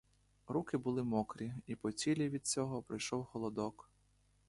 Руки 0.47 0.77
були 0.77 1.03
мокрі, 1.03 1.53
і 1.67 1.75
по 1.75 1.91
тілі 1.91 2.29
від 2.29 2.45
цього 2.47 2.81
пройшов 2.81 3.25
холодок. 3.25 3.89